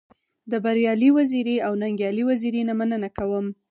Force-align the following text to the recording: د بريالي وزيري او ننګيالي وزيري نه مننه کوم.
د 0.51 0.53
بريالي 0.63 1.09
وزيري 1.17 1.55
او 1.65 1.73
ننګيالي 1.81 2.23
وزيري 2.29 2.61
نه 2.69 2.73
مننه 2.79 3.09
کوم. 3.17 3.45